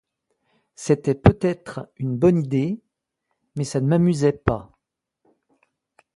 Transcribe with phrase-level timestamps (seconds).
[0.73, 2.81] C'était peut-être une bonne idée,
[3.55, 4.71] mais ça ne m'amusait pas.